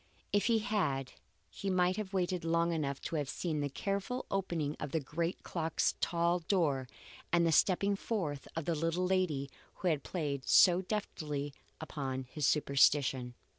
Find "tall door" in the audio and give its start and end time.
6.01-6.87